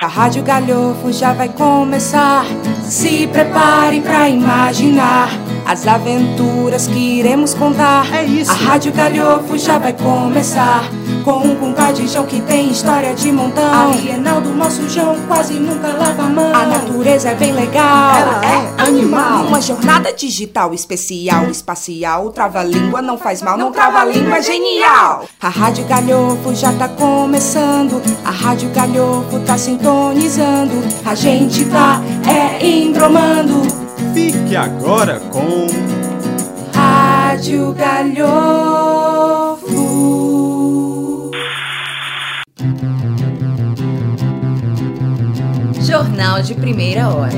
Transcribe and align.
A 0.00 0.06
Rádio 0.06 0.44
Galhofo 0.44 1.12
já 1.12 1.32
vai 1.32 1.48
começar. 1.48 2.44
Se 2.84 3.26
prepare 3.26 4.00
para 4.00 4.28
imaginar 4.28 5.28
as 5.68 5.86
aventuras 5.86 6.86
que 6.86 7.18
iremos 7.18 7.52
contar. 7.52 8.10
É 8.10 8.24
isso. 8.24 8.50
A 8.50 8.54
Rádio 8.54 8.90
Galhofo 8.90 9.58
já 9.58 9.78
vai 9.78 9.92
começar. 9.92 10.82
Com 11.22 11.46
um 11.46 11.56
compadre 11.56 12.08
João 12.08 12.24
que 12.24 12.40
tem 12.40 12.70
história 12.70 13.14
de 13.14 13.30
montão. 13.30 13.90
Alienal 13.90 14.40
do 14.40 14.48
nosso 14.54 14.88
João 14.88 15.14
quase 15.28 15.52
nunca 15.54 15.88
lava 15.88 16.22
a 16.22 16.28
mão. 16.28 16.54
A 16.54 16.64
natureza 16.64 17.28
é 17.28 17.34
bem 17.34 17.52
legal. 17.52 18.16
Ela 18.16 18.46
é 18.46 18.82
animal. 18.82 19.44
Uma 19.44 19.60
jornada 19.60 20.10
digital 20.10 20.72
especial, 20.72 21.50
espacial. 21.50 22.30
Trava-língua 22.30 23.02
não 23.02 23.18
faz 23.18 23.42
mal, 23.42 23.58
não 23.58 23.70
trava-língua 23.70 24.38
é 24.38 24.42
genial. 24.42 25.26
A 25.38 25.50
Rádio 25.50 25.84
Galhofo 25.84 26.54
já 26.54 26.72
tá 26.72 26.88
começando. 26.88 28.00
A 28.24 28.30
Rádio 28.30 28.70
Galhofo 28.70 29.38
tá 29.40 29.58
sintonizando. 29.58 30.82
A 31.04 31.14
gente 31.14 31.66
tá 31.66 32.00
é 32.26 32.66
embromando. 32.66 33.87
Fique 34.14 34.56
agora 34.56 35.20
com 35.20 35.66
Rádio 36.74 37.72
Galhofo. 37.72 39.68
Jornal 45.80 46.42
de 46.42 46.54
Primeira 46.54 47.08
Hora. 47.08 47.32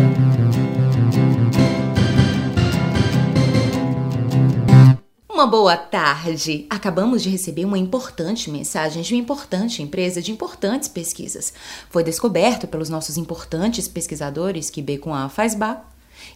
Uma 5.28 5.46
boa 5.46 5.76
tarde! 5.76 6.66
Acabamos 6.68 7.22
de 7.22 7.30
receber 7.30 7.64
uma 7.64 7.78
importante 7.78 8.50
mensagem 8.50 9.02
de 9.02 9.14
uma 9.14 9.20
importante 9.20 9.82
empresa 9.82 10.20
de 10.20 10.30
importantes 10.30 10.88
pesquisas. 10.88 11.52
Foi 11.88 12.04
descoberto 12.04 12.66
pelos 12.68 12.90
nossos 12.90 13.16
importantes 13.16 13.88
pesquisadores 13.88 14.68
que 14.68 14.82
B 14.82 14.98
com 14.98 15.14
A 15.14 15.28
faz 15.28 15.54
Ba 15.54 15.82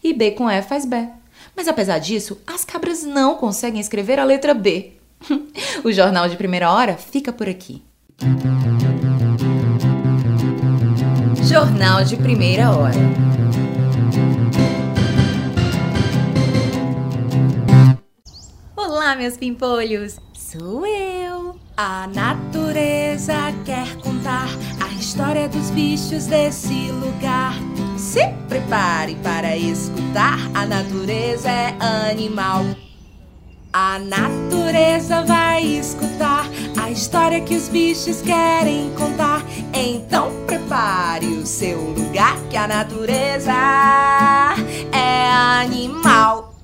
e 0.03 0.13
B 0.13 0.33
com 0.33 0.51
E 0.51 0.63
faz 0.63 0.85
Bé. 0.85 1.11
Mas 1.57 1.69
apesar 1.69 1.99
disso, 1.99 2.41
as 2.47 2.65
cabras 2.65 3.03
não 3.03 3.37
conseguem 3.37 3.81
escrever 3.81 4.19
a 4.19 4.25
letra 4.25 4.55
B. 4.55 4.93
o 5.85 5.93
Jornal 5.93 6.29
de 6.29 6.37
Primeira 6.37 6.71
Hora 6.71 6.97
fica 6.97 7.33
por 7.33 7.49
aqui. 7.49 7.83
Jornal 11.43 12.05
de 12.05 12.17
Primeira 12.17 12.71
Hora. 12.71 12.95
Olá, 18.77 19.15
meus 19.15 19.37
pimpolhos! 19.37 20.19
Sou 20.33 20.87
eu! 20.87 21.59
A 21.77 22.07
natureza 22.07 23.35
quer 23.65 23.97
contar 23.97 24.49
a 24.81 24.93
história 24.95 25.49
dos 25.49 25.71
bichos 25.71 26.27
desse 26.27 26.91
lugar. 26.93 27.55
Se 27.97 28.27
prepare 28.48 29.14
para 29.23 29.56
escutar, 29.56 30.39
a 30.53 30.67
natureza 30.67 31.48
é 31.48 31.77
animal. 32.11 32.64
A 33.73 33.98
natureza 34.00 35.23
vai 35.25 35.62
escutar 35.62 36.47
a 36.81 36.91
história 36.91 37.41
que 37.41 37.55
os 37.55 37.69
bichos 37.69 38.20
querem 38.20 38.92
contar. 38.95 39.45
Então 39.72 40.45
prepare 40.45 41.27
o 41.27 41.47
seu 41.47 41.81
lugar, 41.81 42.37
que 42.50 42.56
a 42.56 42.67
natureza 42.67 43.53
é 44.92 45.31
animal. 45.62 46.55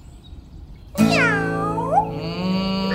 Hum. 0.98 2.90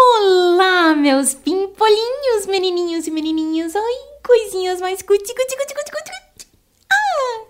Olá, 0.00 0.94
meus 0.96 1.32
pimpolinhos, 1.32 2.46
menininhos 2.48 3.06
e 3.06 3.10
menininhas. 3.10 3.74
Oi, 3.74 4.15
coisinhas 4.26 4.80
mais 4.80 5.00
cuti, 5.02 5.32
cuti, 5.34 5.56
cuti, 5.56 5.74
cuti, 5.74 5.90
cuti. 5.92 6.48
Ah! 6.90 7.44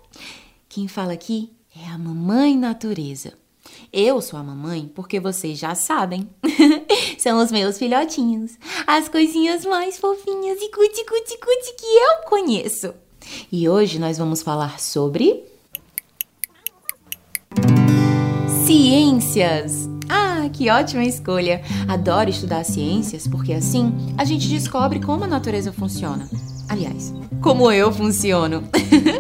Quem 0.69 0.87
fala 0.87 1.15
aqui 1.15 1.51
é 1.75 1.89
a 1.89 1.97
mamãe 1.97 2.57
natureza. 2.57 3.33
Eu 3.93 4.21
sou 4.21 4.39
a 4.39 4.43
mamãe 4.43 4.91
porque 4.95 5.19
vocês 5.19 5.59
já 5.59 5.75
sabem. 5.75 6.29
São 7.19 7.43
os 7.43 7.51
meus 7.51 7.79
filhotinhos. 7.79 8.53
As 8.87 9.09
coisinhas 9.09 9.65
mais 9.65 9.99
fofinhas 9.99 10.61
e 10.61 10.71
cuti, 10.71 11.05
cuti, 11.05 11.39
cuti 11.39 11.75
que 11.79 11.87
eu 11.87 12.29
conheço. 12.29 12.95
E 13.51 13.69
hoje 13.69 13.99
nós 13.99 14.19
vamos 14.19 14.43
falar 14.43 14.79
sobre... 14.79 15.45
Ciências. 18.67 19.89
Ah, 20.09 20.49
que 20.53 20.69
ótima 20.71 21.05
escolha! 21.05 21.63
Adoro 21.89 22.29
estudar 22.29 22.65
ciências 22.65 23.27
porque 23.27 23.53
assim 23.53 23.93
a 24.19 24.25
gente 24.25 24.49
descobre 24.49 25.01
como 25.01 25.25
a 25.25 25.29
natureza 25.29 25.73
funciona. 25.73 26.29
Aliás, 26.77 27.15
como 27.41 27.73
eu 27.73 27.91
funciono. 27.91 28.63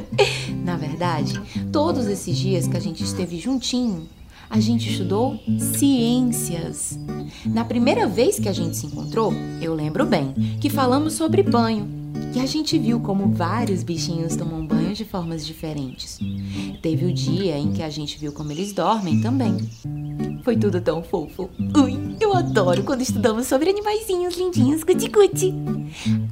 Na 0.63 0.77
verdade, 0.77 1.41
todos 1.73 2.07
esses 2.07 2.37
dias 2.37 2.69
que 2.69 2.77
a 2.77 2.81
gente 2.81 3.03
esteve 3.03 3.39
juntinho, 3.39 4.07
a 4.51 4.61
gente 4.61 4.91
estudou 4.91 5.41
ciências. 5.59 6.99
Na 7.47 7.65
primeira 7.65 8.07
vez 8.07 8.39
que 8.39 8.51
a 8.51 8.53
gente 8.53 8.77
se 8.77 8.85
encontrou, 8.85 9.33
eu 9.63 9.75
lembro 9.75 10.05
bem 10.05 10.35
que 10.61 10.69
falamos 10.69 11.15
sobre 11.15 11.43
banho. 11.43 11.89
E 12.35 12.41
a 12.41 12.45
gente 12.45 12.79
viu 12.79 13.01
como 13.01 13.33
vários 13.33 13.83
bichinhos 13.83 14.37
tomam 14.37 14.67
banho 14.67 14.93
de 14.93 15.07
formas 15.07 15.47
diferentes. 15.47 16.19
Teve 16.83 17.07
o 17.07 17.13
dia 17.13 17.57
em 17.57 17.73
que 17.73 17.83
a 17.83 17.89
gente 17.89 18.19
viu 18.19 18.33
como 18.33 18.53
eles 18.53 18.75
dormem 18.75 19.23
também. 19.23 19.57
Foi 20.43 20.57
tudo 20.59 20.79
tão 20.79 21.03
fofo. 21.03 21.49
Ui, 21.59 22.17
eu 22.21 22.35
adoro 22.35 22.85
quando 22.85 23.01
estudamos 23.01 23.47
sobre 23.47 23.71
animaizinhos 23.71 24.37
lindinhos, 24.37 24.85
cuti-cuti. 24.85 25.55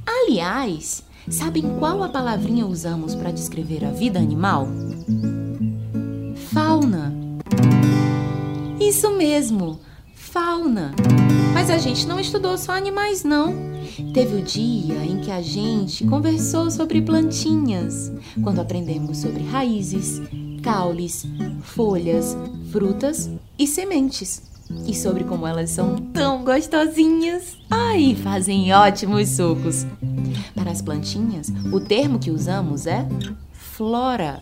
Aliás, 0.05 1.03
sabem 1.29 1.63
qual 1.79 2.03
a 2.03 2.09
palavrinha 2.09 2.65
usamos 2.65 3.15
para 3.15 3.31
descrever 3.31 3.83
a 3.85 3.91
vida 3.91 4.19
animal? 4.19 4.67
Fauna. 6.53 7.13
Isso 8.79 9.11
mesmo, 9.11 9.79
fauna. 10.13 10.93
Mas 11.53 11.69
a 11.69 11.77
gente 11.77 12.05
não 12.07 12.19
estudou 12.19 12.57
só 12.57 12.73
animais, 12.73 13.23
não. 13.23 13.53
Teve 14.13 14.35
o 14.35 14.41
dia 14.41 15.05
em 15.05 15.21
que 15.21 15.31
a 15.31 15.41
gente 15.41 16.05
conversou 16.05 16.69
sobre 16.69 17.01
plantinhas, 17.01 18.11
quando 18.43 18.59
aprendemos 18.59 19.19
sobre 19.19 19.43
raízes, 19.43 20.21
caules, 20.61 21.25
folhas, 21.61 22.35
frutas 22.71 23.29
e 23.57 23.65
sementes. 23.65 24.54
E 24.87 24.93
sobre 24.95 25.23
como 25.23 25.45
elas 25.45 25.69
são 25.69 25.95
tão 25.95 26.43
gostosinhas. 26.43 27.57
Ai, 27.69 28.15
fazem 28.15 28.73
ótimos 28.73 29.29
sucos. 29.29 29.85
Para 30.53 30.71
as 30.71 30.81
plantinhas, 30.81 31.51
o 31.71 31.79
termo 31.79 32.19
que 32.19 32.31
usamos 32.31 32.87
é 32.87 33.07
flora. 33.51 34.39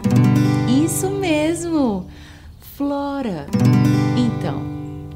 Isso 0.83 1.09
mesmo, 1.09 2.07
flora. 2.59 3.47
Então, 4.17 4.62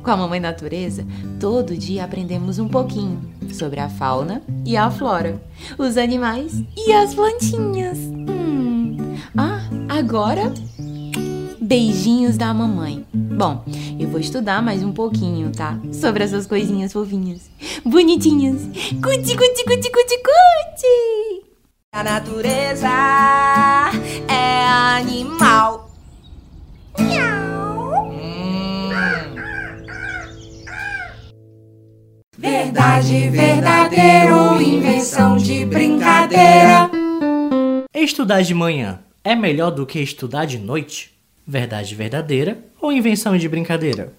com 0.04 0.12
a 0.12 0.18
mamãe 0.18 0.40
natureza, 0.40 1.06
todo 1.40 1.78
dia 1.78 2.04
aprendemos 2.04 2.60
um 2.60 2.68
pouquinho 2.68 3.20
sobre 3.54 3.80
a 3.80 3.90
fauna 3.90 4.42
e 4.66 4.76
a 4.76 4.90
flora, 4.90 5.42
os 5.78 5.98
animais 5.98 6.64
e 6.76 6.92
as 6.92 7.14
plantinhas. 7.14 7.98
Hum. 7.98 8.98
Ah, 9.38 9.62
agora 9.88 10.54
beijinhos 11.68 12.38
da 12.38 12.54
mamãe. 12.54 13.06
Bom, 13.14 13.66
eu 14.00 14.08
vou 14.10 14.20
estudar 14.20 14.62
mais 14.62 14.84
um 14.84 14.92
pouquinho, 14.92 15.52
tá? 15.52 15.80
Sobre 15.92 16.24
essas 16.24 16.46
coisinhas 16.46 16.94
fofinhas, 16.94 17.50
bonitinhas. 17.84 18.62
Cuti, 19.02 19.36
cuti, 19.36 19.64
cuti, 19.66 19.92
cuti, 19.92 20.18
cuti. 20.18 21.46
A 21.92 22.04
natureza 22.04 22.90
é 24.28 24.66
animal. 25.00 25.90
Miau. 27.00 27.48
Verdade, 32.38 33.30
verdadeiro, 33.30 34.62
invenção 34.62 35.38
de 35.38 35.66
brincadeira. 35.66 36.92
Estudar 37.96 38.44
de 38.44 38.54
manhã 38.54 39.00
é 39.24 39.36
melhor 39.36 39.72
do 39.72 39.88
que 39.88 40.00
estudar 40.00 40.46
de 40.46 40.60
noite? 40.60 41.17
Verdade 41.50 41.96
verdadeira 41.96 42.60
ou 42.82 42.92
invenção 42.92 43.38
de 43.38 43.48
brincadeira? 43.48 44.12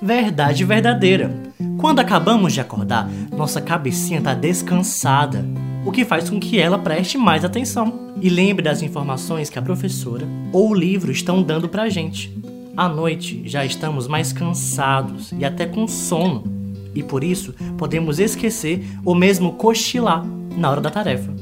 Verdade 0.00 0.64
verdadeira. 0.64 1.30
Quando 1.78 2.00
acabamos 2.00 2.54
de 2.54 2.60
acordar, 2.62 3.06
nossa 3.36 3.60
cabecinha 3.60 4.18
está 4.18 4.32
descansada, 4.32 5.44
o 5.84 5.92
que 5.92 6.06
faz 6.06 6.30
com 6.30 6.40
que 6.40 6.58
ela 6.58 6.78
preste 6.78 7.18
mais 7.18 7.44
atenção 7.44 8.14
e 8.18 8.30
lembre 8.30 8.64
das 8.64 8.80
informações 8.80 9.50
que 9.50 9.58
a 9.58 9.62
professora 9.62 10.26
ou 10.54 10.70
o 10.70 10.74
livro 10.74 11.12
estão 11.12 11.42
dando 11.42 11.68
pra 11.68 11.90
gente. 11.90 12.34
À 12.74 12.88
noite 12.88 13.42
já 13.44 13.62
estamos 13.62 14.08
mais 14.08 14.32
cansados 14.32 15.32
e 15.32 15.44
até 15.44 15.66
com 15.66 15.86
sono, 15.86 16.59
e 16.94 17.02
por 17.02 17.22
isso 17.22 17.54
podemos 17.76 18.18
esquecer 18.18 18.84
ou 19.04 19.14
mesmo 19.14 19.52
cochilar 19.54 20.24
na 20.56 20.70
hora 20.70 20.80
da 20.80 20.90
tarefa. 20.90 21.32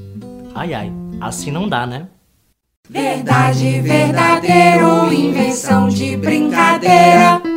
Ai 0.54 0.74
ai, 0.74 0.92
assim 1.20 1.50
não 1.50 1.68
dá, 1.68 1.86
né? 1.86 2.08
Verdade, 2.88 3.80
verdadeiro, 3.80 5.12
invenção 5.12 5.88
de 5.88 6.16
brincadeira. 6.16 7.47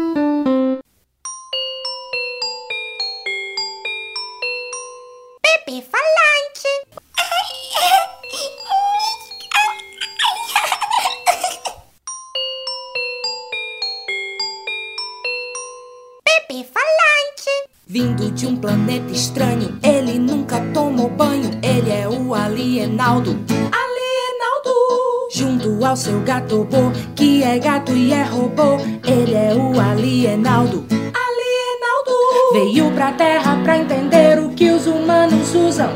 Alienaldo. 23.12 23.38
Alienaldo! 23.74 25.28
Junto 25.34 25.86
ao 25.86 25.98
seu 25.98 26.22
gato 26.22 26.64
bo, 26.64 26.94
que 27.14 27.44
é 27.44 27.60
gato 27.60 27.92
e 27.92 28.14
é 28.14 28.24
robô. 28.24 28.78
Ele 29.06 29.34
é 29.34 29.54
o 29.54 29.78
Alienaldo. 29.78 30.86
Alienaldo! 30.90 32.54
Veio 32.54 32.90
pra 32.92 33.12
terra 33.12 33.60
pra 33.64 33.78
entender 33.78 34.40
o 34.40 34.52
que 34.52 34.72
os 34.72 34.88
humanos 34.88 35.54
usam. 35.54 35.90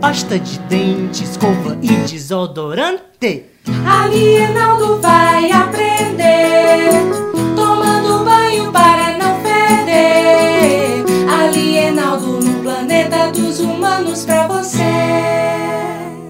Pasta 0.00 0.40
de 0.40 0.58
dente, 0.60 1.22
escova 1.22 1.78
e 1.80 1.88
desodorante. 2.08 3.44
Alienaldo 3.86 5.00
vai 5.00 5.52
aprender. 5.52 6.90
Tomando 7.54 8.24
banho 8.24 8.72
para 8.72 9.16
não 9.18 9.40
feder. 9.40 11.04
Alienaldo 11.32 12.40
no 12.40 12.60
planeta 12.60 13.30
dos 13.30 13.60
humanos 13.60 14.24
pra. 14.24 14.35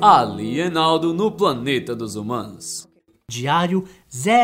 Alienaldo 0.08 1.12
no 1.12 1.32
planeta 1.32 1.92
dos 1.92 2.14
humanos. 2.14 2.86
Diário 3.28 3.82
0000. 4.08 4.38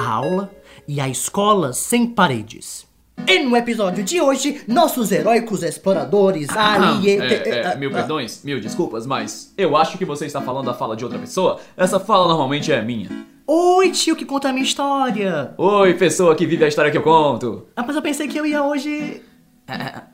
A 0.00 0.08
aula 0.08 0.50
e 0.88 0.98
a 0.98 1.06
escola 1.06 1.74
sem 1.74 2.06
paredes. 2.06 2.86
E 3.28 3.40
no 3.40 3.54
episódio 3.54 4.02
de 4.02 4.18
hoje, 4.18 4.62
nossos 4.66 5.12
heróicos 5.12 5.62
exploradores 5.62 6.48
ali. 6.56 7.20
É, 7.20 7.72
é, 7.72 7.76
mil 7.76 7.90
perdões, 7.90 8.42
mil 8.42 8.58
desculpas, 8.62 9.06
mas 9.06 9.52
eu 9.58 9.76
acho 9.76 9.98
que 9.98 10.06
você 10.06 10.24
está 10.24 10.40
falando 10.40 10.70
a 10.70 10.74
fala 10.74 10.96
de 10.96 11.04
outra 11.04 11.18
pessoa. 11.18 11.60
Essa 11.76 12.00
fala 12.00 12.26
normalmente 12.28 12.72
é 12.72 12.80
minha. 12.80 13.10
Oi, 13.46 13.90
tio 13.90 14.16
que 14.16 14.24
conta 14.24 14.48
a 14.48 14.52
minha 14.54 14.64
história. 14.64 15.52
Oi, 15.58 15.92
pessoa 15.92 16.34
que 16.34 16.46
vive 16.46 16.64
a 16.64 16.68
história 16.68 16.90
que 16.90 16.96
eu 16.96 17.02
conto. 17.02 17.66
Ah, 17.76 17.84
mas 17.86 17.94
eu 17.94 18.00
pensei 18.00 18.26
que 18.26 18.38
eu 18.38 18.46
ia 18.46 18.64
hoje. 18.64 19.22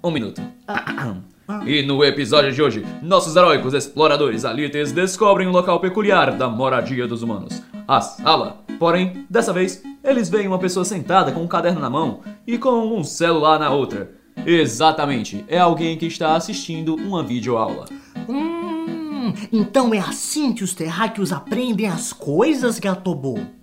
Um 0.03 0.11
minuto. 0.11 0.43
E 1.67 1.83
no 1.83 2.05
episódio 2.05 2.53
de 2.53 2.63
hoje, 2.63 2.85
nossos 3.03 3.35
heróicos 3.37 3.75
exploradores 3.75 4.45
alites 4.45 4.93
descobrem 4.93 5.47
um 5.47 5.53
local 5.53 5.81
peculiar 5.81 6.33
da 6.37 6.49
moradia 6.49 7.07
dos 7.07 7.23
humanos. 7.23 7.63
A 7.87 8.01
sala. 8.01 8.65
Porém, 8.79 9.25
dessa 9.29 9.53
vez, 9.53 9.83
eles 10.03 10.29
veem 10.29 10.49
uma 10.49 10.59
pessoa 10.59 10.85
sentada 10.85 11.33
com 11.33 11.43
um 11.43 11.49
caderno 11.49 11.81
na 11.81 11.91
mão 11.91 12.21
e 12.47 12.59
com 12.59 12.97
um 12.97 13.05
celular 13.05 13.59
na 13.59 13.71
outra. 13.71 14.11
Exatamente, 14.47 15.45
é 15.47 15.59
alguém 15.59 15.97
que 15.97 16.07
está 16.07 16.35
assistindo 16.35 16.95
uma 16.95 17.23
videoaula. 17.23 17.85
Hum, 18.29 19.33
então 19.53 19.93
é 19.95 19.99
assim 19.99 20.53
que 20.53 20.65
os 20.65 20.75
terráqueos 20.75 21.33
aprendem 21.33 21.87
as 21.87 22.13
coisas, 22.13 22.79
Gatobo? 22.79 23.62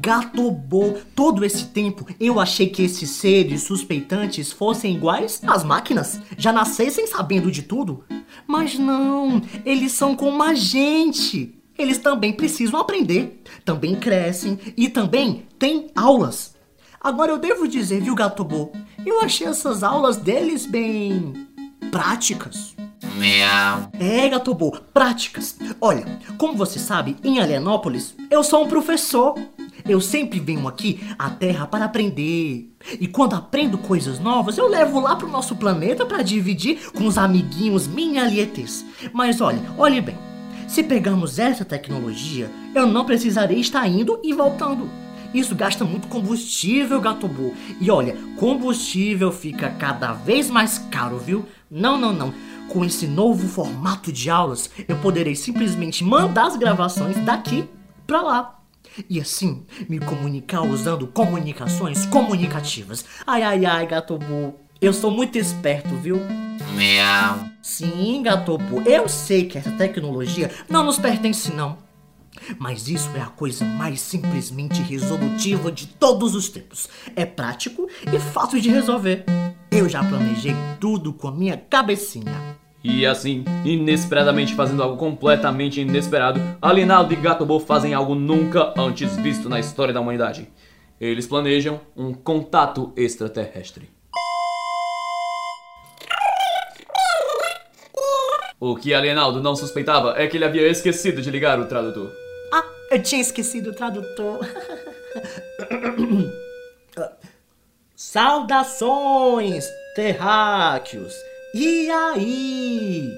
Gatobo, 0.00 0.98
todo 1.14 1.44
esse 1.44 1.66
tempo 1.66 2.06
eu 2.18 2.40
achei 2.40 2.68
que 2.68 2.82
esses 2.82 3.10
seres 3.10 3.62
suspeitantes 3.62 4.52
fossem 4.52 4.94
iguais 4.94 5.40
às 5.46 5.64
máquinas, 5.64 6.20
já 6.36 6.52
nascessem 6.52 7.06
sabendo 7.06 7.50
de 7.50 7.62
tudo. 7.62 8.04
Mas 8.46 8.78
não, 8.78 9.40
eles 9.64 9.92
são 9.92 10.16
como 10.16 10.42
a 10.42 10.54
gente. 10.54 11.54
Eles 11.78 11.98
também 11.98 12.32
precisam 12.32 12.78
aprender, 12.78 13.42
também 13.64 13.94
crescem 13.94 14.58
e 14.76 14.88
também 14.88 15.46
têm 15.58 15.90
aulas. 15.94 16.54
Agora 17.00 17.32
eu 17.32 17.38
devo 17.38 17.66
dizer, 17.66 18.02
viu, 18.02 18.14
Gatobo? 18.14 18.72
Eu 19.06 19.22
achei 19.22 19.46
essas 19.46 19.82
aulas 19.82 20.18
deles 20.18 20.66
bem 20.66 21.32
práticas. 21.90 22.69
É, 23.98 24.28
Gatobo, 24.28 24.78
práticas. 24.92 25.58
Olha, 25.80 26.04
como 26.38 26.56
você 26.56 26.78
sabe, 26.78 27.16
em 27.24 27.40
Alienópolis, 27.40 28.14
eu 28.30 28.42
sou 28.44 28.64
um 28.64 28.68
professor. 28.68 29.34
Eu 29.88 30.00
sempre 30.00 30.38
venho 30.38 30.68
aqui 30.68 31.00
à 31.18 31.30
Terra 31.30 31.66
para 31.66 31.86
aprender. 31.86 32.70
E 33.00 33.06
quando 33.08 33.34
aprendo 33.34 33.78
coisas 33.78 34.18
novas, 34.18 34.58
eu 34.58 34.68
levo 34.68 35.00
lá 35.00 35.16
pro 35.16 35.28
nosso 35.28 35.56
planeta 35.56 36.06
para 36.06 36.22
dividir 36.22 36.90
com 36.92 37.06
os 37.06 37.18
amiguinhos 37.18 37.86
minhalietes. 37.86 38.84
Mas 39.12 39.40
olha, 39.40 39.60
olhe 39.76 40.00
bem. 40.00 40.16
Se 40.68 40.82
pegarmos 40.82 41.38
essa 41.38 41.64
tecnologia, 41.64 42.50
eu 42.74 42.86
não 42.86 43.04
precisarei 43.04 43.58
estar 43.58 43.86
indo 43.88 44.20
e 44.22 44.32
voltando. 44.32 44.88
Isso 45.32 45.54
gasta 45.54 45.84
muito 45.84 46.08
combustível, 46.08 47.00
Gatobu. 47.00 47.54
E 47.80 47.90
olha, 47.90 48.16
combustível 48.36 49.30
fica 49.32 49.70
cada 49.70 50.12
vez 50.12 50.50
mais 50.50 50.78
caro, 50.90 51.18
viu? 51.18 51.44
Não, 51.70 51.96
não, 51.98 52.12
não. 52.12 52.34
Com 52.70 52.84
esse 52.84 53.08
novo 53.08 53.48
formato 53.48 54.12
de 54.12 54.30
aulas, 54.30 54.70
eu 54.86 54.96
poderei 54.98 55.34
simplesmente 55.34 56.04
mandar 56.04 56.46
as 56.46 56.56
gravações 56.56 57.16
daqui 57.24 57.68
pra 58.06 58.22
lá. 58.22 58.60
E 59.08 59.20
assim, 59.20 59.66
me 59.88 59.98
comunicar 59.98 60.62
usando 60.62 61.08
comunicações 61.08 62.06
comunicativas. 62.06 63.04
Ai, 63.26 63.42
ai, 63.42 63.66
ai, 63.66 63.86
Gatobu. 63.88 64.54
Eu 64.80 64.92
sou 64.92 65.10
muito 65.10 65.36
esperto, 65.36 65.96
viu? 65.96 66.20
Sim, 67.60 68.22
Gatobu. 68.22 68.82
Eu 68.82 69.08
sei 69.08 69.46
que 69.46 69.58
essa 69.58 69.72
tecnologia 69.72 70.48
não 70.68 70.84
nos 70.84 70.96
pertence, 70.96 71.52
não. 71.52 71.76
Mas 72.56 72.86
isso 72.86 73.10
é 73.16 73.20
a 73.20 73.26
coisa 73.26 73.64
mais 73.64 74.00
simplesmente 74.00 74.80
resolutiva 74.80 75.72
de 75.72 75.88
todos 75.88 76.36
os 76.36 76.48
tempos. 76.48 76.88
É 77.16 77.26
prático 77.26 77.88
e 78.12 78.18
fácil 78.20 78.60
de 78.60 78.70
resolver. 78.70 79.24
Eu 79.72 79.88
já 79.88 80.04
planejei 80.04 80.54
tudo 80.78 81.12
com 81.12 81.26
a 81.26 81.32
minha 81.32 81.56
cabecinha. 81.56 82.59
E 82.82 83.04
assim, 83.04 83.44
inesperadamente 83.62 84.54
fazendo 84.54 84.82
algo 84.82 84.96
completamente 84.96 85.82
inesperado, 85.82 86.40
Alinaldo 86.62 87.12
e 87.12 87.16
Gatobo 87.16 87.60
fazem 87.60 87.92
algo 87.92 88.14
nunca 88.14 88.72
antes 88.76 89.16
visto 89.16 89.50
na 89.50 89.60
história 89.60 89.92
da 89.92 90.00
humanidade. 90.00 90.50
Eles 90.98 91.26
planejam 91.26 91.80
um 91.94 92.14
contato 92.14 92.90
extraterrestre. 92.96 93.90
O 98.58 98.74
que 98.76 98.94
Alienaldo 98.94 99.42
não 99.42 99.54
suspeitava 99.54 100.14
é 100.18 100.26
que 100.26 100.38
ele 100.38 100.44
havia 100.44 100.66
esquecido 100.68 101.20
de 101.20 101.30
ligar 101.30 101.58
o 101.58 101.66
tradutor. 101.66 102.10
Ah, 102.52 102.64
eu 102.90 103.02
tinha 103.02 103.20
esquecido 103.20 103.70
o 103.70 103.74
tradutor. 103.74 104.40
Saudações, 107.94 109.66
terráqueos! 109.94 111.12
E 111.52 111.90
aí? 111.90 113.12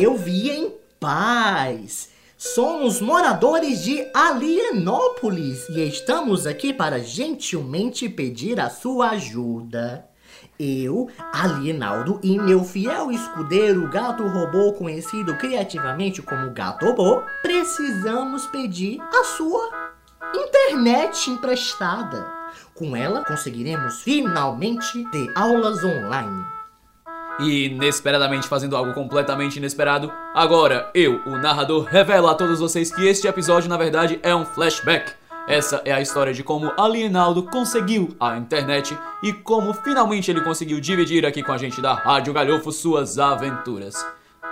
Eu 0.00 0.16
vi 0.16 0.50
em 0.50 0.72
paz. 0.98 2.08
Somos 2.38 2.98
moradores 2.98 3.84
de 3.84 4.06
Alienópolis 4.14 5.68
e 5.68 5.86
estamos 5.86 6.46
aqui 6.46 6.72
para 6.72 6.98
gentilmente 6.98 8.08
pedir 8.08 8.58
a 8.58 8.70
sua 8.70 9.10
ajuda. 9.10 10.08
Eu, 10.58 11.10
Alienaldo 11.30 12.18
e 12.22 12.38
meu 12.38 12.64
fiel 12.64 13.12
escudeiro 13.12 13.86
gato 13.90 14.26
robô, 14.26 14.72
conhecido 14.72 15.36
criativamente 15.36 16.22
como 16.22 16.52
Gato 16.52 16.86
Robô, 16.86 17.22
precisamos 17.42 18.46
pedir 18.46 18.98
a 19.00 19.24
sua 19.24 19.92
internet 20.34 21.30
emprestada. 21.30 22.32
Com 22.74 22.96
ela, 22.96 23.22
conseguiremos 23.24 24.00
finalmente 24.02 25.04
ter 25.10 25.30
aulas 25.36 25.84
online. 25.84 26.61
E 27.40 27.66
inesperadamente 27.66 28.46
fazendo 28.46 28.76
algo 28.76 28.92
completamente 28.92 29.56
inesperado, 29.56 30.12
agora 30.34 30.90
eu, 30.94 31.20
o 31.26 31.38
narrador, 31.38 31.84
revelo 31.84 32.28
a 32.28 32.34
todos 32.34 32.60
vocês 32.60 32.94
que 32.94 33.06
este 33.06 33.26
episódio 33.26 33.68
na 33.68 33.76
verdade 33.76 34.20
é 34.22 34.34
um 34.34 34.44
flashback. 34.44 35.12
Essa 35.48 35.82
é 35.84 35.92
a 35.92 36.00
história 36.00 36.32
de 36.32 36.44
como 36.44 36.72
Alienaldo 36.78 37.42
conseguiu 37.44 38.14
a 38.20 38.36
internet 38.36 38.96
e 39.22 39.32
como 39.32 39.74
finalmente 39.74 40.30
ele 40.30 40.40
conseguiu 40.40 40.80
dividir 40.80 41.26
aqui 41.26 41.42
com 41.42 41.52
a 41.52 41.58
gente 41.58 41.80
da 41.80 41.94
Rádio 41.94 42.32
Galhofo 42.32 42.70
suas 42.70 43.18
aventuras. 43.18 43.94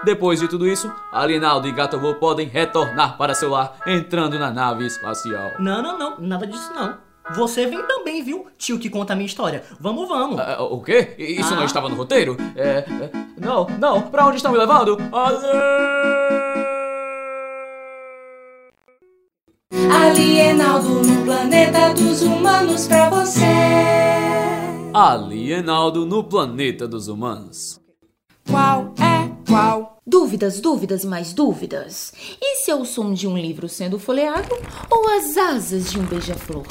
Depois 0.04 0.40
de 0.40 0.48
tudo 0.48 0.66
isso, 0.66 0.90
Alienaldo 1.12 1.68
e 1.68 1.72
Gatobo 1.72 2.14
podem 2.14 2.48
retornar 2.48 3.16
para 3.18 3.34
seu 3.34 3.50
lar 3.50 3.76
entrando 3.86 4.38
na 4.38 4.50
nave 4.50 4.86
espacial. 4.86 5.52
Não, 5.58 5.82
não, 5.82 5.98
não, 5.98 6.18
nada 6.18 6.46
disso 6.46 6.72
não. 6.74 7.09
Você 7.36 7.66
vem 7.66 7.82
também, 7.86 8.22
viu? 8.22 8.46
Tio 8.58 8.78
que 8.78 8.90
conta 8.90 9.12
a 9.12 9.16
minha 9.16 9.26
história. 9.26 9.62
Vamos, 9.78 10.08
vamos. 10.08 10.38
Ah, 10.40 10.62
o 10.62 10.80
quê? 10.82 11.14
Isso 11.18 11.54
não 11.54 11.62
Ah. 11.62 11.66
estava 11.66 11.88
no 11.88 11.94
roteiro? 11.96 12.36
É, 12.56 12.84
é, 12.88 13.10
Não, 13.38 13.66
não, 13.78 14.02
pra 14.02 14.26
onde 14.26 14.36
estão 14.36 14.52
me 14.52 14.58
levando? 14.58 14.96
Alienaldo 19.90 21.02
no 21.04 21.24
planeta 21.24 21.94
dos 21.94 22.22
humanos 22.22 22.86
pra 22.88 23.08
você. 23.10 23.44
Alienaldo 24.92 26.04
no 26.06 26.24
planeta 26.24 26.88
dos 26.88 27.06
humanos. 27.08 27.78
Qual 28.48 28.92
é 28.98 29.30
qual? 29.48 29.98
Dúvidas, 30.06 30.60
dúvidas, 30.60 31.04
mais 31.04 31.32
dúvidas. 31.32 32.12
Esse 32.42 32.70
é 32.70 32.74
o 32.74 32.84
som 32.84 33.12
de 33.12 33.28
um 33.28 33.38
livro 33.38 33.68
sendo 33.68 33.98
folheado 33.98 34.48
ou 34.90 35.08
as 35.10 35.36
asas 35.36 35.90
de 35.92 35.98
um 36.00 36.04
beija-flor? 36.04 36.66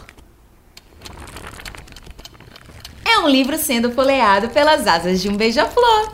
Um 3.21 3.27
livro 3.27 3.57
sendo 3.57 3.91
folheado 3.91 4.49
pelas 4.49 4.87
asas 4.87 5.21
de 5.21 5.29
um 5.29 5.35
beija-flor. 5.35 6.11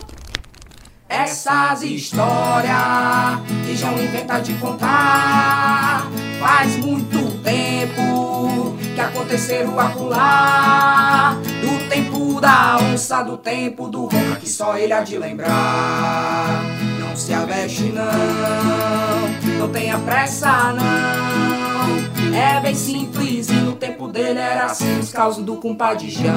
Essas 1.08 1.84
histórias 1.84 3.40
que 3.66 3.76
João 3.76 3.94
inventa 3.94 4.40
de 4.40 4.54
contar 4.56 6.10
faz 6.40 6.76
muito 6.78 7.40
tempo 7.44 8.76
que 8.96 9.26
terceiro 9.28 9.80
acular. 9.80 11.38
Do 11.62 11.90
tempo 11.90 12.40
da 12.40 12.78
onça, 12.78 13.22
do 13.24 13.38
tempo 13.38 13.88
do 13.88 14.06
ronca, 14.06 14.38
que 14.40 14.50
só 14.50 14.78
ele 14.78 14.94
há 14.94 15.02
de 15.02 15.18
lembrar. 15.18 16.64
Não 17.00 17.16
se 17.16 17.34
aveste, 17.34 17.84
não, 17.84 19.60
não 19.60 19.70
tenha 19.70 20.00
pressa, 20.00 20.74
não. 20.74 21.55
É 22.36 22.60
bem 22.60 22.76
simples, 22.76 23.50
e 23.50 23.54
no 23.54 23.76
tempo 23.76 24.08
dele 24.08 24.40
era 24.40 24.66
assim, 24.66 25.00
os 25.00 25.12
causos 25.12 25.44
do 25.44 25.56
compadre 25.58 26.10
João. 26.10 26.36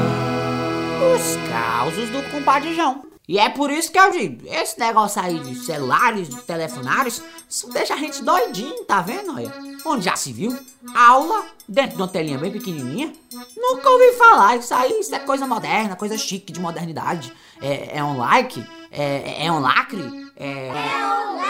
Os 1.15 1.51
causos 1.51 2.09
do 2.11 2.23
compadre 2.31 2.75
João. 2.75 3.03
E 3.29 3.39
é 3.39 3.51
por 3.51 3.71
isso 3.71 3.93
que 3.93 3.99
eu 3.99 4.11
digo, 4.11 4.47
esse 4.47 4.81
negócio 4.81 5.21
aí 5.21 5.39
de 5.39 5.55
celulares, 5.57 6.31
de 6.31 6.41
telefonários, 6.43 7.23
isso 7.47 7.69
deixa 7.71 7.93
a 7.93 7.99
gente 7.99 8.23
doidinho, 8.23 8.85
tá 8.85 9.03
vendo? 9.03 9.35
Olha, 9.35 9.53
onde 9.85 10.07
já 10.07 10.17
se 10.17 10.33
viu? 10.33 10.59
Aula 10.95 11.45
dentro 11.69 11.97
de 11.97 12.03
uma 12.03 12.09
telinha 12.09 12.39
bem 12.39 12.51
pequenininha? 12.51 13.13
Nunca 13.55 13.91
ouvi 13.91 14.13
falar, 14.13 14.57
isso 14.57 14.73
aí 14.73 15.01
isso 15.01 15.15
é 15.15 15.19
coisa 15.19 15.47
moderna, 15.47 15.95
coisa 15.95 16.17
chique 16.17 16.53
de 16.53 16.61
modernidade. 16.61 17.31
É, 17.61 17.99
é 17.99 18.05
um 18.05 18.17
like? 18.17 18.65
É, 18.91 19.45
é 19.45 19.53
um 19.53 19.59
lacre? 19.59 20.31
É... 20.35 20.69
é 20.69 20.73
um 20.73 21.37
lacre! 21.37 21.48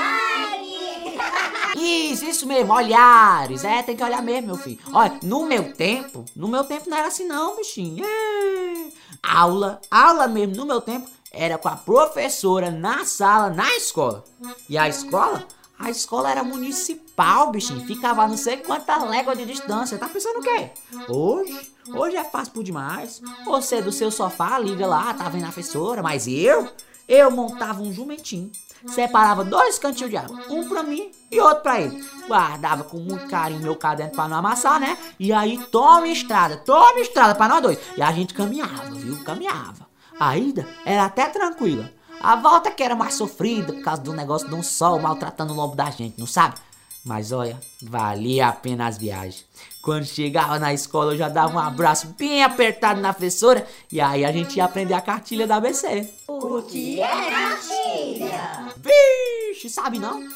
Isso, 1.78 2.24
isso 2.24 2.46
mesmo, 2.46 2.72
olhares. 2.72 3.64
É, 3.64 3.82
tem 3.82 3.96
que 3.96 4.02
olhar 4.02 4.22
mesmo, 4.22 4.48
meu 4.48 4.56
filho. 4.56 4.78
Olha, 4.92 5.18
no 5.22 5.46
meu 5.46 5.72
tempo, 5.72 6.24
no 6.34 6.48
meu 6.48 6.64
tempo 6.64 6.90
não 6.90 6.96
era 6.96 7.08
assim 7.08 7.26
não, 7.26 7.56
bichinho. 7.56 8.04
É. 8.04 8.88
Aula, 9.22 9.80
aula 9.90 10.26
mesmo, 10.26 10.56
no 10.56 10.66
meu 10.66 10.80
tempo 10.80 11.08
era 11.30 11.58
com 11.58 11.68
a 11.68 11.76
professora 11.76 12.70
na 12.70 13.04
sala, 13.04 13.50
na 13.50 13.76
escola. 13.76 14.24
E 14.68 14.76
a 14.76 14.88
escola? 14.88 15.46
A 15.78 15.90
escola 15.90 16.30
era 16.30 16.42
municipal, 16.42 17.52
bichinho. 17.52 17.86
Ficava 17.86 18.26
não 18.26 18.36
sei 18.36 18.56
quanta 18.56 18.96
légua 19.04 19.36
de 19.36 19.46
distância. 19.46 19.96
Tá 19.96 20.08
pensando 20.08 20.40
o 20.40 20.42
quê? 20.42 20.70
Hoje? 21.08 21.72
Hoje 21.88 22.16
é 22.16 22.24
fácil 22.24 22.52
por 22.52 22.64
demais. 22.64 23.22
Você 23.44 23.80
do 23.80 23.92
seu 23.92 24.10
sofá 24.10 24.58
liga 24.58 24.86
lá, 24.86 25.14
tá 25.14 25.28
vendo 25.28 25.44
a 25.44 25.52
professora. 25.52 26.02
Mas 26.02 26.26
eu? 26.26 26.68
Eu 27.06 27.30
montava 27.30 27.80
um 27.80 27.92
jumentinho. 27.92 28.50
Separava 28.86 29.44
dois 29.44 29.78
cantinhos 29.78 30.10
de 30.10 30.16
água. 30.16 30.38
Um 30.48 30.68
pra 30.68 30.82
mim 30.82 31.10
e 31.30 31.40
outro 31.40 31.62
pra 31.62 31.80
ele. 31.80 32.04
Guardava 32.26 32.84
com 32.84 32.98
muito 32.98 33.26
carinho 33.28 33.60
meu 33.60 33.76
caderno 33.76 34.12
pra 34.12 34.28
não 34.28 34.38
amassar, 34.38 34.78
né? 34.78 34.96
E 35.18 35.32
aí, 35.32 35.58
toma 35.70 36.06
estrada, 36.08 36.56
toma 36.58 37.00
estrada 37.00 37.34
pra 37.34 37.48
nós 37.48 37.62
dois. 37.62 37.78
E 37.96 38.02
a 38.02 38.12
gente 38.12 38.34
caminhava, 38.34 38.90
viu? 38.94 39.22
Caminhava. 39.24 39.86
A 40.18 40.36
ida 40.36 40.66
era 40.84 41.04
até 41.04 41.26
tranquila. 41.26 41.90
A 42.20 42.34
volta 42.34 42.70
que 42.70 42.82
era 42.82 42.96
mais 42.96 43.14
sofrida 43.14 43.72
por 43.72 43.82
causa 43.82 44.02
do 44.02 44.12
negócio 44.12 44.48
de 44.48 44.54
um 44.54 44.62
sol 44.62 44.98
maltratando 44.98 45.52
o 45.52 45.56
lombo 45.56 45.76
da 45.76 45.90
gente, 45.90 46.18
não 46.18 46.26
sabe? 46.26 46.56
Mas 47.04 47.32
olha, 47.32 47.58
valia 47.80 48.48
a 48.48 48.52
pena 48.52 48.86
as 48.86 48.98
viagens. 48.98 49.46
Quando 49.82 50.04
chegava 50.04 50.58
na 50.58 50.74
escola, 50.74 51.12
eu 51.12 51.16
já 51.16 51.28
dava 51.28 51.54
um 51.54 51.58
abraço 51.58 52.08
bem 52.18 52.42
apertado 52.42 53.00
na 53.00 53.12
professora 53.12 53.66
e 53.90 54.00
aí 54.00 54.24
a 54.24 54.32
gente 54.32 54.56
ia 54.56 54.64
aprender 54.64 54.94
a 54.94 55.00
cartilha 55.00 55.46
da 55.46 55.56
ABC. 55.56 56.08
O 56.26 56.62
que 56.62 57.00
é 57.00 57.30
cartilha? 57.30 58.74
Vixe, 58.76 59.70
sabe 59.70 59.98
não? 59.98 60.28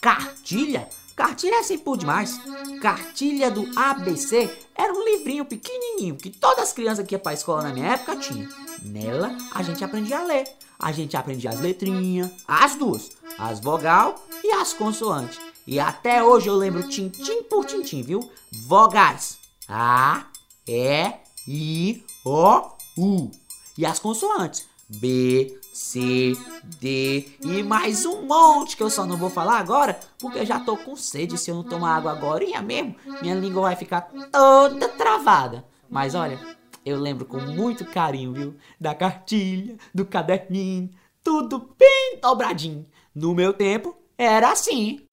Cartilha? 0.00 0.88
Cartilha 1.16 1.56
é 1.56 1.58
assim 1.60 1.78
por 1.78 1.96
demais. 1.96 2.38
Cartilha 2.80 3.50
do 3.50 3.66
ABC 3.76 4.50
era 4.74 4.92
um 4.92 5.04
livrinho 5.04 5.44
pequenininho 5.44 6.16
que 6.16 6.30
todas 6.30 6.64
as 6.64 6.72
crianças 6.72 7.04
que 7.06 7.14
iam 7.14 7.20
pra 7.20 7.32
escola 7.32 7.62
na 7.62 7.72
minha 7.72 7.94
época 7.94 8.16
tinham. 8.16 8.48
Nela, 8.82 9.36
a 9.52 9.62
gente 9.62 9.82
aprendia 9.82 10.18
a 10.18 10.22
ler. 10.22 10.44
A 10.78 10.92
gente 10.92 11.16
aprendia 11.16 11.50
as 11.50 11.60
letrinhas, 11.60 12.30
as 12.46 12.76
duas, 12.76 13.10
as 13.36 13.58
vogal 13.58 14.14
e 14.44 14.52
as 14.52 14.72
consoantes. 14.72 15.47
E 15.70 15.78
até 15.78 16.24
hoje 16.24 16.48
eu 16.48 16.56
lembro 16.56 16.88
tintim 16.88 17.42
por 17.42 17.62
tintim, 17.66 18.00
viu? 18.00 18.30
Vogais. 18.66 19.38
A, 19.68 20.24
E, 20.66 21.12
I, 21.46 22.04
O, 22.24 22.70
U. 22.96 23.30
E 23.76 23.84
as 23.84 23.98
consoantes. 23.98 24.66
B, 24.88 25.60
C, 25.74 26.32
D 26.80 27.28
e 27.42 27.62
mais 27.62 28.06
um 28.06 28.22
monte 28.22 28.78
que 28.78 28.82
eu 28.82 28.88
só 28.88 29.04
não 29.04 29.18
vou 29.18 29.28
falar 29.28 29.58
agora 29.58 30.00
porque 30.18 30.46
já 30.46 30.58
tô 30.58 30.74
com 30.74 30.96
sede. 30.96 31.36
Se 31.36 31.50
eu 31.50 31.56
não 31.56 31.62
tomar 31.62 31.96
água 31.96 32.12
agora 32.12 32.62
mesmo, 32.62 32.96
minha 33.20 33.34
língua 33.34 33.60
vai 33.60 33.76
ficar 33.76 34.10
toda 34.32 34.88
travada. 34.88 35.66
Mas 35.90 36.14
olha, 36.14 36.40
eu 36.82 36.98
lembro 36.98 37.26
com 37.26 37.40
muito 37.42 37.84
carinho, 37.84 38.32
viu? 38.32 38.56
Da 38.80 38.94
cartilha, 38.94 39.76
do 39.94 40.06
caderninho, 40.06 40.88
tudo 41.22 41.74
bem 41.78 42.18
dobradinho. 42.22 42.86
No 43.14 43.34
meu 43.34 43.52
tempo, 43.52 43.94
era 44.16 44.50
assim. 44.50 45.06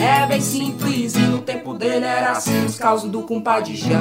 É 0.00 0.26
bem 0.26 0.40
simples 0.40 1.14
e 1.14 1.20
no 1.20 1.38
tempo 1.38 1.74
dele 1.74 2.04
era 2.04 2.32
assim 2.32 2.64
os 2.64 2.78
causos 2.78 3.10
do 3.10 3.22
compadre 3.22 3.74
João. 3.74 4.00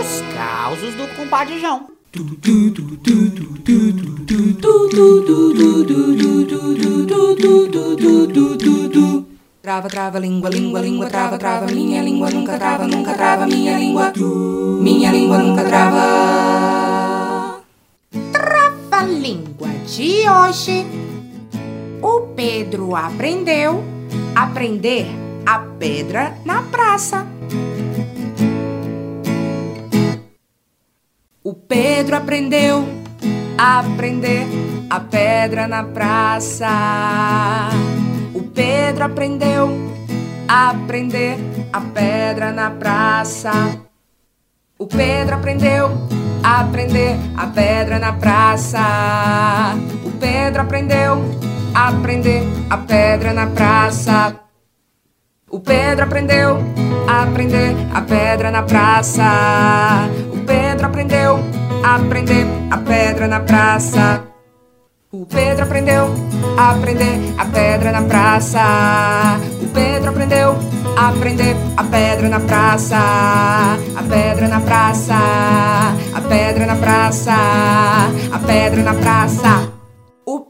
Os 0.00 0.22
causos 0.34 0.94
do 0.94 1.06
compadre 1.16 1.60
João. 1.60 1.86
Trava, 9.62 9.88
trava, 9.88 10.18
língua, 10.18 10.50
língua, 10.50 10.80
língua, 10.80 11.06
trava, 11.06 11.38
trava, 11.38 11.66
minha 11.66 12.02
língua 12.02 12.30
nunca 12.30 12.58
trava, 12.58 12.86
nunca 12.86 13.14
trava, 13.14 13.46
minha 13.46 13.78
língua. 13.78 14.12
Minha 14.16 15.12
língua 15.12 15.38
nunca 15.38 15.62
trava. 15.64 17.60
Trava-língua 18.32 19.68
de 19.86 20.28
hoje. 20.28 20.86
O 22.02 22.22
Pedro 22.34 22.96
aprendeu 22.96 23.99
aprender 24.42 25.06
a 25.44 25.58
pedra 25.78 26.34
na 26.46 26.62
praça. 26.62 27.26
O 31.44 31.52
Pedro 31.52 32.16
aprendeu 32.16 32.88
a 33.58 33.80
aprender 33.80 34.46
a 34.88 34.98
pedra 35.00 35.68
na 35.68 35.84
praça. 35.84 36.68
O 38.34 38.42
Pedro 38.42 39.04
aprendeu 39.04 39.68
a 40.48 40.70
aprender 40.70 41.36
a 41.70 41.80
pedra 41.82 42.50
na 42.50 42.70
praça. 42.70 43.52
O 44.78 44.86
Pedro 44.86 45.34
aprendeu 45.34 45.90
a 46.42 46.60
aprender 46.60 47.14
a 47.36 47.46
pedra 47.46 47.98
na 47.98 48.14
praça. 48.14 48.80
O 50.02 50.10
Pedro 50.12 50.62
aprendeu 50.62 51.49
aprender 51.74 52.42
a 52.68 52.76
pedra 52.78 53.32
na 53.32 53.46
praça. 53.46 54.40
O 55.50 55.58
Pedro 55.58 56.04
aprendeu 56.04 56.58
a 57.08 57.22
aprender 57.24 57.74
a 57.92 58.00
pedra 58.02 58.50
na 58.50 58.62
praça. 58.62 59.24
O 60.32 60.44
Pedro 60.44 60.86
aprendeu 60.86 61.38
a 61.82 61.96
aprender 61.96 62.46
a 62.70 62.76
pedra 62.78 63.26
na 63.26 63.40
praça. 63.40 64.24
O 65.12 65.26
Pedro 65.26 65.64
aprendeu 65.64 66.06
a 66.56 66.70
aprender 66.70 67.34
a 67.36 67.44
pedra 67.46 67.90
na 67.90 68.02
praça. 68.02 68.60
O 69.60 69.66
Pedro 69.74 70.10
aprendeu 70.10 70.56
a 70.96 71.08
aprender 71.08 71.56
a 71.76 71.82
pedra 71.82 72.28
na 72.28 72.38
praça. 72.38 72.96
A 73.96 74.02
pedra 74.08 74.46
na 74.46 74.60
praça. 74.60 75.16
A 76.14 76.20
pedra 76.20 76.66
na 76.66 76.76
praça. 76.76 77.34
A 78.32 78.38
pedra 78.38 78.82
na 78.84 78.94
praça. 78.94 79.69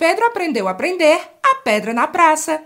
Pedro 0.01 0.25
aprendeu 0.25 0.67
a 0.67 0.71
aprender 0.71 1.21
a 1.45 1.57
pedra 1.57 1.93
na 1.93 2.07
praça. 2.07 2.59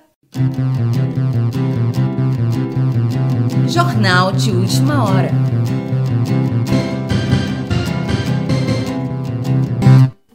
Jornal 3.66 4.30
de 4.30 4.52
última 4.52 5.02
hora. 5.02 5.30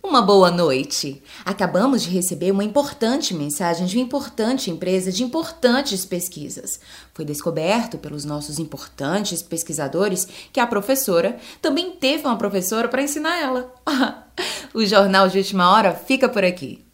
Uma 0.03 0.21
boa 0.21 0.51
noite. 0.51 1.23
Acabamos 1.45 2.01
de 2.01 2.09
receber 2.09 2.51
uma 2.51 2.65
importante 2.65 3.33
mensagem 3.33 3.85
de 3.85 3.95
uma 3.95 4.03
importante 4.03 4.69
empresa 4.69 5.09
de 5.09 5.23
importantes 5.23 6.03
pesquisas. 6.03 6.81
Foi 7.13 7.23
descoberto 7.23 7.97
pelos 7.97 8.25
nossos 8.25 8.59
importantes 8.59 9.41
pesquisadores 9.41 10.27
que 10.51 10.59
a 10.59 10.67
professora 10.67 11.37
também 11.61 11.91
teve 11.91 12.25
uma 12.25 12.37
professora 12.37 12.89
para 12.89 13.01
ensinar 13.01 13.39
ela. 13.39 13.73
o 14.75 14.85
Jornal 14.85 15.29
de 15.29 15.37
Última 15.37 15.71
Hora 15.71 15.93
fica 15.93 16.27
por 16.27 16.43
aqui. 16.43 16.88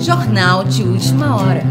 Jornal 0.00 0.64
de 0.64 0.82
Última 0.82 1.36
Hora. 1.36 1.62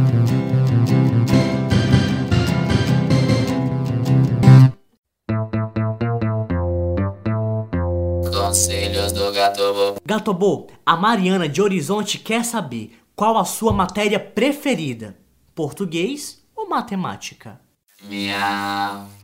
Conselhos 8.31 9.11
do 9.11 9.31
Gatobo. 9.31 9.95
Gatobô, 10.05 10.67
a 10.85 10.95
Mariana 10.95 11.49
de 11.49 11.59
Horizonte 11.59 12.19
quer 12.19 12.45
saber 12.45 12.95
qual 13.15 13.39
a 13.39 13.45
sua 13.45 13.73
matéria 13.73 14.19
preferida: 14.19 15.17
português 15.55 16.39
ou 16.55 16.69
matemática? 16.69 17.59
Miau. 18.03 19.22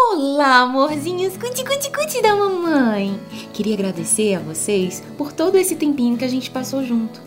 Olá, 0.00 0.60
amorzinhos, 0.60 1.36
cuti 1.36 1.64
cuti 1.64 1.90
cuti 1.90 2.22
da 2.22 2.34
mamãe. 2.36 3.20
Queria 3.52 3.74
agradecer 3.74 4.36
a 4.36 4.38
vocês 4.38 5.02
por 5.18 5.32
todo 5.32 5.58
esse 5.58 5.74
tempinho 5.74 6.16
que 6.16 6.24
a 6.24 6.28
gente 6.28 6.52
passou 6.52 6.84
junto. 6.84 7.20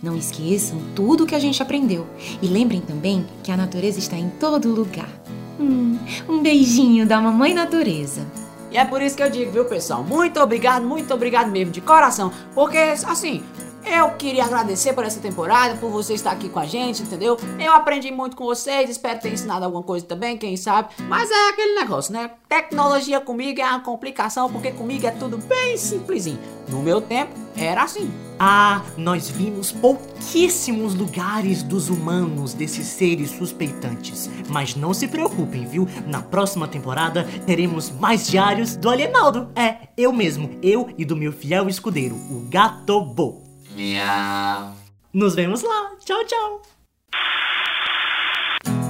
Não 0.00 0.16
esqueçam 0.16 0.80
tudo 0.94 1.24
o 1.24 1.26
que 1.26 1.34
a 1.34 1.38
gente 1.40 1.60
aprendeu. 1.60 2.06
E 2.40 2.46
lembrem 2.46 2.80
também 2.80 3.26
que 3.42 3.50
a 3.50 3.56
natureza 3.56 3.98
está 3.98 4.16
em 4.16 4.30
todo 4.30 4.72
lugar. 4.72 5.10
Hum, 5.58 5.98
um 6.28 6.40
beijinho 6.40 7.04
da 7.04 7.20
mamãe 7.20 7.52
natureza. 7.52 8.24
E 8.70 8.76
é 8.78 8.84
por 8.84 9.02
isso 9.02 9.16
que 9.16 9.22
eu 9.22 9.28
digo, 9.28 9.50
viu, 9.50 9.64
pessoal? 9.64 10.04
Muito 10.04 10.38
obrigado, 10.38 10.86
muito 10.86 11.12
obrigado 11.12 11.50
mesmo, 11.50 11.72
de 11.72 11.80
coração. 11.80 12.32
Porque, 12.54 12.78
assim, 12.78 13.42
eu 13.84 14.10
queria 14.12 14.44
agradecer 14.44 14.92
por 14.92 15.04
essa 15.04 15.20
temporada, 15.20 15.76
por 15.76 15.90
você 15.90 16.14
estar 16.14 16.32
aqui 16.32 16.48
com 16.48 16.58
a 16.58 16.66
gente, 16.66 17.02
entendeu? 17.02 17.36
Eu 17.58 17.72
aprendi 17.72 18.10
muito 18.10 18.36
com 18.36 18.44
vocês, 18.44 18.88
espero 18.88 19.20
ter 19.20 19.32
ensinado 19.32 19.64
alguma 19.64 19.82
coisa 19.82 20.06
também, 20.06 20.36
quem 20.36 20.56
sabe. 20.56 20.94
Mas 21.08 21.30
é 21.30 21.48
aquele 21.50 21.74
negócio, 21.74 22.12
né? 22.12 22.30
Tecnologia 22.48 23.20
comigo 23.20 23.60
é 23.60 23.64
uma 23.64 23.80
complicação, 23.80 24.50
porque 24.50 24.70
comigo 24.70 25.06
é 25.06 25.10
tudo 25.10 25.38
bem 25.38 25.76
simplesinho. 25.76 26.38
No 26.68 26.82
meu 26.82 27.00
tempo, 27.00 27.32
era 27.56 27.82
assim. 27.82 28.10
Ah, 28.38 28.82
nós 28.96 29.28
vimos 29.28 29.70
pouquíssimos 29.70 30.94
lugares 30.94 31.62
dos 31.62 31.88
humanos, 31.88 32.54
desses 32.54 32.86
seres 32.86 33.30
suspeitantes. 33.30 34.28
Mas 34.48 34.74
não 34.74 34.92
se 34.94 35.06
preocupem, 35.06 35.66
viu? 35.66 35.86
Na 36.06 36.22
próxima 36.22 36.66
temporada 36.66 37.26
teremos 37.46 37.90
mais 37.90 38.26
diários 38.26 38.74
do 38.74 38.88
Alienaldo. 38.88 39.48
É, 39.54 39.88
eu 39.96 40.12
mesmo, 40.12 40.58
eu 40.62 40.88
e 40.96 41.04
do 41.04 41.16
meu 41.16 41.32
fiel 41.32 41.68
escudeiro, 41.68 42.14
o 42.14 42.46
Gatobo. 42.48 43.51
Miau. 43.76 44.72
Nos 45.12 45.34
vemos 45.34 45.62
lá. 45.62 45.90
Tchau, 46.04 46.24
tchau. 46.24 46.62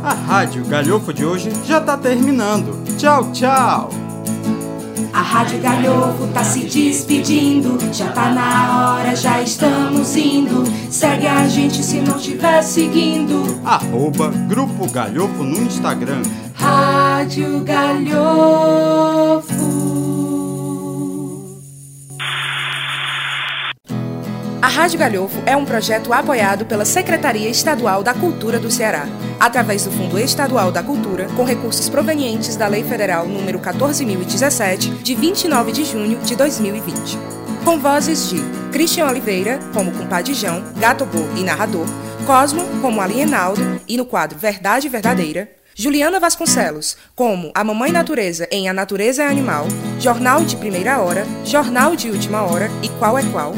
A 0.03 0.15
Rádio 0.15 0.65
Galhofo 0.65 1.13
de 1.13 1.25
hoje 1.25 1.51
já 1.65 1.81
tá 1.81 1.97
terminando. 1.97 2.85
Tchau, 2.99 3.31
tchau. 3.33 3.91
A 5.13 5.21
Rádio 5.21 5.61
Galhofo 5.61 6.27
tá 6.33 6.43
se 6.43 6.61
despedindo. 6.61 7.79
Já 7.93 8.11
tá 8.13 8.31
na 8.31 8.97
hora, 8.97 9.15
já 9.15 9.41
estamos 9.43 10.17
indo. 10.17 10.65
Segue 10.91 11.27
a 11.27 11.47
gente 11.47 11.83
se 11.83 12.01
não 12.01 12.17
estiver 12.17 12.63
seguindo. 12.63 13.61
Arroba 13.65 14.31
Grupo 14.49 14.91
Galhofo 14.91 15.45
no 15.45 15.59
Instagram. 15.63 16.23
Rádio 16.55 17.61
Galhofo. 17.61 18.33
A 24.63 24.69
Rádio 24.69 24.97
Galhofo 24.97 25.43
é 25.45 25.57
um 25.57 25.65
projeto 25.65 26.13
apoiado 26.13 26.65
pela 26.65 26.85
Secretaria 26.85 27.49
Estadual 27.49 28.01
da 28.01 28.15
Cultura 28.15 28.61
do 28.61 28.71
Ceará, 28.71 29.09
através 29.41 29.85
do 29.85 29.91
Fundo 29.91 30.17
Estadual 30.17 30.71
da 30.71 30.85
Cultura, 30.85 31.27
com 31.37 31.43
recursos 31.43 31.89
provenientes 31.89 32.55
da 32.55 32.69
Lei 32.69 32.85
Federal 32.85 33.27
número 33.27 33.59
14017, 33.59 34.91
de 35.03 35.15
29 35.17 35.73
de 35.73 35.85
junho 35.85 36.17
de 36.21 36.37
2020. 36.37 37.19
Com 37.65 37.81
vozes 37.81 38.31
de 38.31 38.41
Christian 38.71 39.09
Oliveira, 39.09 39.59
como 39.75 39.91
Compadijão, 39.91 40.63
Gatobô 40.79 41.27
e 41.37 41.43
narrador, 41.43 41.87
Cosmo, 42.25 42.63
como 42.81 43.01
Alienaldo, 43.01 43.81
e 43.89 43.97
no 43.97 44.07
quadro 44.07 44.39
Verdade 44.39 44.89
Verdadeira, 44.89 45.51
Juliana 45.75 46.21
Vasconcelos, 46.21 46.97
como 47.17 47.51
A 47.53 47.65
Mamãe 47.65 47.91
Natureza 47.91 48.47
em 48.49 48.69
A 48.69 48.73
Natureza 48.73 49.25
é 49.25 49.27
Animal, 49.27 49.67
Jornal 49.99 50.45
de 50.45 50.57
Primeira 50.57 51.01
Hora, 51.01 51.27
Jornal 51.45 51.97
de 51.97 52.11
Última 52.11 52.43
Hora 52.43 52.71
e 52.81 52.89
Qual 52.91 53.19
é 53.19 53.23
Qual, 53.33 53.55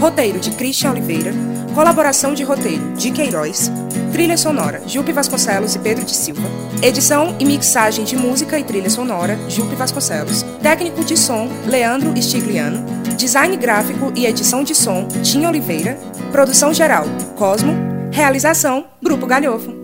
Roteiro 0.00 0.40
de 0.40 0.50
Christian 0.52 0.92
Oliveira. 0.92 1.30
Colaboração 1.74 2.32
de 2.32 2.42
roteiro 2.42 2.94
de 2.94 3.10
Queiroz. 3.10 3.70
Trilha 4.10 4.34
sonora 4.38 4.80
Jupe 4.86 5.12
Vasconcelos 5.12 5.74
e 5.74 5.78
Pedro 5.78 6.06
de 6.06 6.16
Silva. 6.16 6.48
Edição 6.82 7.36
e 7.38 7.44
mixagem 7.44 8.02
de 8.02 8.16
música 8.16 8.58
e 8.58 8.64
trilha 8.64 8.88
sonora 8.88 9.38
Jupe 9.46 9.74
Vasconcelos. 9.74 10.42
Técnico 10.62 11.04
de 11.04 11.18
som 11.18 11.50
Leandro 11.66 12.16
Stigliano. 12.20 12.82
Design 13.14 13.54
gráfico 13.58 14.10
e 14.16 14.24
edição 14.24 14.64
de 14.64 14.74
som 14.74 15.06
Tim 15.22 15.44
Oliveira. 15.44 15.98
Produção 16.32 16.72
geral 16.72 17.04
Cosmo. 17.36 17.74
Realização 18.10 18.86
Grupo 19.02 19.26
Galhofo. 19.26 19.79